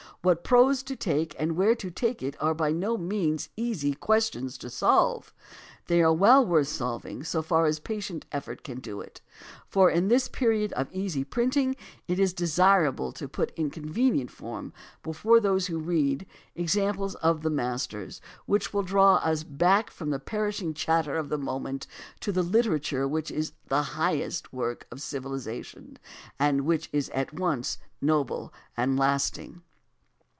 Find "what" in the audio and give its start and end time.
0.23-0.43